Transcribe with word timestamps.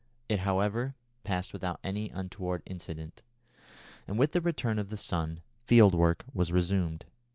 It, 0.27 0.39
however, 0.39 0.95
passed 1.23 1.53
without 1.53 1.79
any 1.83 2.09
untoward 2.09 2.63
incident, 2.65 3.21
and 4.07 4.17
with 4.17 4.31
the 4.31 4.41
return 4.41 4.79
of 4.79 4.89
the 4.89 4.97
sun 4.97 5.41
field 5.67 5.93
work 5.93 6.25
was 6.33 6.51
resumed. 6.51 7.05